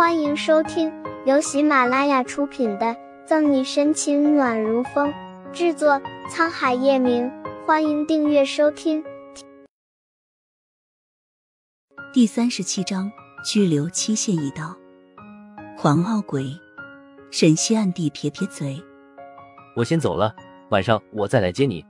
[0.00, 0.90] 欢迎收听
[1.26, 2.86] 由喜马拉雅出品的
[3.26, 5.12] 《赠你深情暖如风》，
[5.52, 7.30] 制作沧海夜明。
[7.66, 9.04] 欢迎订阅收听。
[12.14, 13.12] 第三十七章，
[13.44, 14.74] 拘留期限已到。
[15.76, 16.46] 黄傲鬼，
[17.30, 18.82] 沈西暗地撇撇嘴
[19.76, 20.34] ：“我先走了，
[20.70, 21.84] 晚上我再来接你。”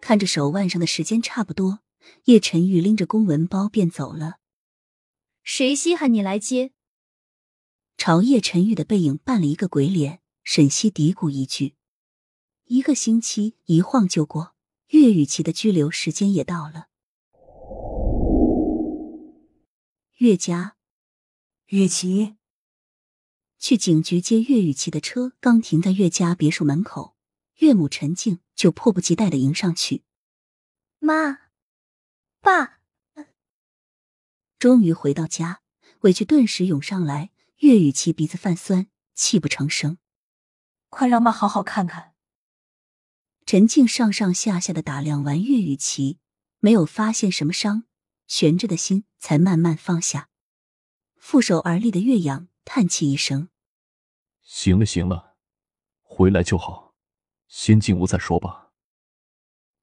[0.00, 1.80] 看着手腕上的时间差不多，
[2.24, 4.36] 叶晨玉拎着公文包便走了。
[5.42, 6.70] 谁稀罕你来接？
[7.98, 11.74] 朝叶晨玉的背影扮了一个鬼脸，沈西嘀咕一句。
[12.66, 14.54] 一个星期一晃就过，
[14.90, 16.86] 岳雨琪的拘留时间也到了。
[20.18, 20.76] 岳家，
[21.66, 22.36] 雨琪
[23.58, 27.16] 去警局接岳雨琪的车刚停在岳家别墅门口，
[27.56, 30.04] 岳母陈静就迫不及待的迎上去。
[31.00, 31.50] 妈，
[32.40, 32.78] 爸。
[34.60, 35.62] 终于回到家，
[36.02, 37.32] 委屈顿时涌上来。
[37.58, 39.98] 岳雨琪鼻子泛酸，泣不成声。
[40.90, 42.14] 快让妈好好看看。
[43.46, 46.18] 陈静上上下下的打量完岳雨琪，
[46.60, 47.84] 没有发现什么伤，
[48.26, 50.28] 悬着的心才慢慢放下。
[51.16, 53.48] 负手而立的岳阳叹气一声
[54.42, 55.36] ：“行了行了，
[56.02, 56.94] 回来就好，
[57.48, 58.72] 先进屋再说吧。”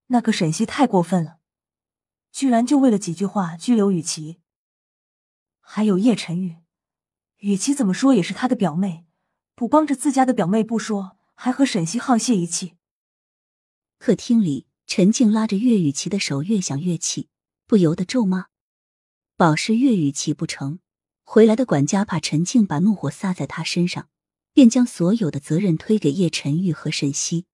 [0.07, 1.39] 那个沈西太过分了，
[2.31, 4.41] 居然就为了几句话拘留雨琪。
[5.59, 6.57] 还有叶晨玉，
[7.45, 9.05] 雨琪怎么说也是他的表妹，
[9.53, 12.73] 不帮着自家的表妹不说，还和沈西沆瀣一气。
[13.99, 17.29] 客厅里，陈静拉着岳雨琪的手，越想越气，
[17.67, 18.47] 不由得咒骂
[19.37, 20.79] ：“保释岳雨琪不成？”
[21.23, 24.09] 回来的管家怕陈静把怒火撒在他身上，
[24.51, 27.45] 便将所有的责任推给叶晨玉和沈西。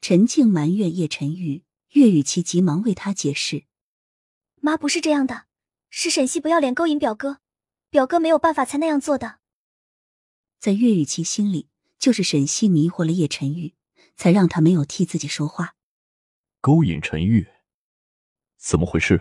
[0.00, 3.64] 陈静埋怨叶晨玉，岳雨琪急忙为他解释
[4.62, 5.46] ：“妈不是这样的。”
[5.90, 7.40] 是沈西不要脸勾引表哥，
[7.90, 9.40] 表哥没有办法才那样做的。
[10.60, 13.74] 在岳雨琪心里，就是沈西迷惑了叶晨玉，
[14.16, 15.74] 才让他没有替自己说话。
[16.60, 17.48] 勾引陈玉，
[18.56, 19.20] 怎么回事？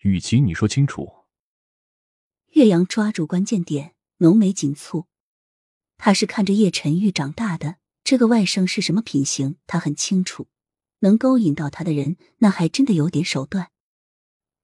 [0.00, 1.24] 雨琪，你说清楚。
[2.52, 5.06] 岳阳抓住关键点，浓眉紧蹙。
[5.96, 10.48] 他是看着叶晨玉长大的，这个外甥是什么品行，他很清楚。
[11.00, 13.70] 能勾引到他的人，那还真的有点手段。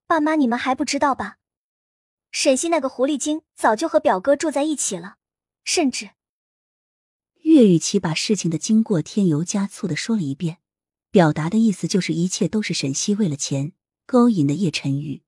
[0.07, 1.39] 爸妈，你们还不知道吧？
[2.33, 5.19] 沈西那个狐狸精早就和表哥住在一起了，
[5.65, 6.11] 甚至……
[7.43, 10.59] 岳雨琪把事情的经过添油加醋的说了一遍，
[11.11, 13.75] 表达的意思就是一切都是沈西为了钱
[14.07, 15.23] 勾引的叶晨玉。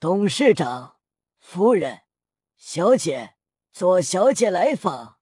[0.00, 0.96] 董事长、
[1.38, 2.00] 夫人、
[2.56, 3.34] 小姐、
[3.72, 5.18] 左小姐来访。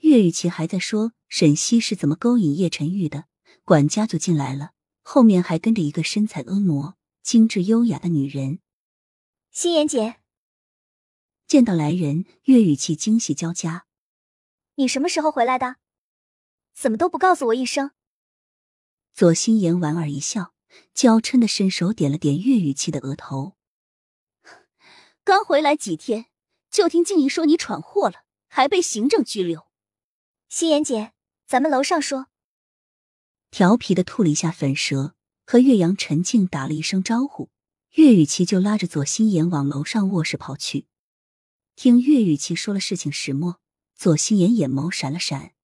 [0.00, 3.24] 岳雨琪还在说沈西是怎么勾引叶晨玉的，
[3.64, 4.70] 管家就进来了，
[5.02, 6.96] 后面还跟着一个身材婀娜。
[7.22, 8.60] 精致优雅的女人，
[9.56, 10.16] 心妍姐
[11.46, 13.86] 见到来人，月语气惊喜交加。
[14.74, 15.76] 你什么时候回来的？
[16.74, 17.92] 怎么都不告诉我一声？
[19.14, 20.52] 左心妍莞尔一笑，
[20.92, 23.56] 娇嗔的伸手点了点月语气的额头。
[25.24, 26.26] 刚回来几天，
[26.70, 29.68] 就听静怡说你闯祸了，还被行政拘留。
[30.50, 31.14] 心妍姐，
[31.46, 32.26] 咱们楼上说。
[33.50, 35.14] 调皮的吐了一下粉舌。
[35.46, 37.48] 和岳阳、陈静打了一声招呼，
[37.96, 40.86] 岳雨琪就拉着左心言往楼上卧室跑去。
[41.74, 43.58] 听岳雨琪说了事情始末，
[43.94, 45.54] 左心言眼眸闪了闪。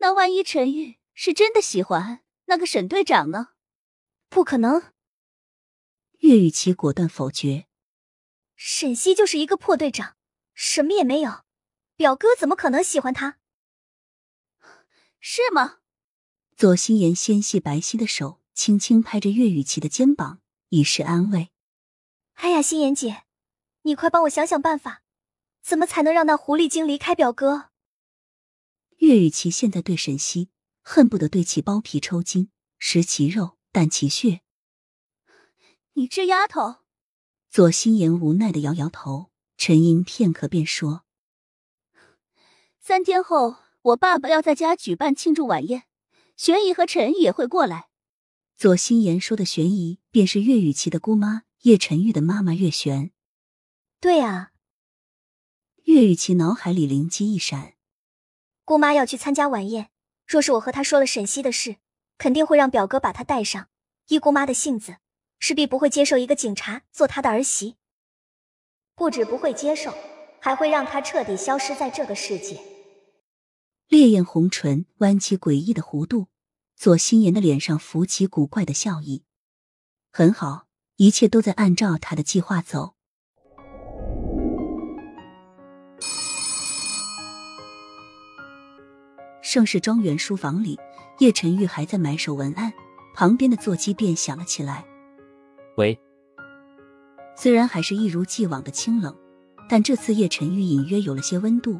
[0.00, 3.48] 那万一陈玉是真的喜欢那个沈队长呢？
[4.28, 4.92] 不可能！
[6.18, 7.66] 岳雨琪果断否决。
[8.54, 10.16] 沈西就是一个破队长，
[10.52, 11.44] 什么也没有，
[11.96, 13.38] 表哥怎么可能喜欢他？
[15.20, 15.78] 是吗？
[16.54, 21.50] 左心言纤细白皙的手轻轻拍着岳雨琪的肩膀，以示安慰。
[22.34, 23.24] 哎呀，心妍姐，
[23.82, 25.02] 你快帮我想想办法，
[25.62, 27.70] 怎么才能让那狐狸精离开表哥？
[28.96, 30.50] 岳雨琪现在对沈西
[30.82, 34.40] 恨不得对其剥皮抽筋，食其肉，啖其血。
[35.92, 36.76] 你这丫头！
[37.50, 41.04] 左心言无奈的摇摇头，沉吟片刻，便说
[42.80, 45.82] ：“三天后，我爸爸要在家举办庆祝晚宴。”
[46.36, 47.89] 玄仪和陈也会过来。
[48.60, 53.10] 左心言说的悬疑，便是岳雨琪的姑妈叶晨玉的妈妈岳璇。
[54.00, 54.52] 对啊，
[55.84, 57.76] 岳雨琪脑海里灵机一闪，
[58.66, 59.88] 姑妈要去参加晚宴，
[60.26, 61.76] 若是我和她说了沈西的事，
[62.18, 63.70] 肯定会让表哥把她带上。
[64.08, 64.98] 依姑妈的性子，
[65.38, 67.76] 势必不会接受一个警察做她的儿媳。
[68.94, 69.94] 不止不会接受，
[70.38, 72.60] 还会让她彻底消失在这个世界。
[73.88, 76.26] 烈焰红唇弯起诡异的弧度，
[76.80, 79.24] 左心妍的脸上浮起古怪的笑意。
[80.10, 80.64] 很好
[80.96, 82.94] 一切都在按照他的计划走。
[89.42, 90.78] 盛世庄园书房里
[91.18, 92.72] 叶晨玉还在埋首文案
[93.14, 94.86] 旁边的座机便响了起来
[95.76, 96.00] 喂。
[97.36, 99.14] 虽然还是一如既往的清冷
[99.68, 101.78] 但这次叶晨玉隐约有了些温度。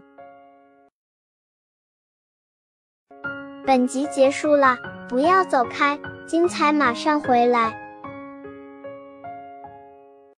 [3.67, 7.80] 本集结束了不要走开，精彩马上回来。